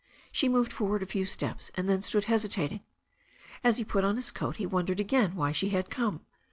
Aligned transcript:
She 0.31 0.49
moved 0.49 0.73
forward 0.73 1.03
a 1.03 1.05
few 1.05 1.27
steps, 1.27 1.69
and 1.75 1.87
then 1.87 2.01
stood 2.01 2.23
hesitating. 2.23 2.81
As 3.63 3.77
he 3.77 3.85
put 3.85 4.03
on 4.03 4.15
his 4.15 4.31
coat 4.31 4.55
he 4.55 4.65
wondered 4.65 4.99
again 4.99 5.35
why 5.35 5.51
she 5.51 5.69
had 5.69 5.91
come. 5.91 6.21